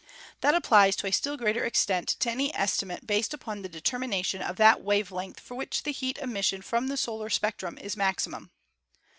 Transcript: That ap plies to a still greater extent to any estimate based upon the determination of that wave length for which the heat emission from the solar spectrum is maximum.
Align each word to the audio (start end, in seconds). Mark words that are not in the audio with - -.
That 0.39 0.55
ap 0.55 0.63
plies 0.63 0.95
to 0.95 1.05
a 1.05 1.11
still 1.11 1.37
greater 1.37 1.63
extent 1.63 2.07
to 2.21 2.31
any 2.31 2.51
estimate 2.55 3.05
based 3.05 3.35
upon 3.35 3.61
the 3.61 3.69
determination 3.69 4.41
of 4.41 4.55
that 4.55 4.81
wave 4.81 5.11
length 5.11 5.39
for 5.39 5.53
which 5.53 5.83
the 5.83 5.91
heat 5.91 6.17
emission 6.17 6.63
from 6.63 6.87
the 6.87 6.97
solar 6.97 7.29
spectrum 7.29 7.77
is 7.77 7.95
maximum. 7.95 8.49